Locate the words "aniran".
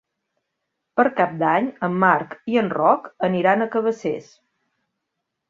3.29-3.63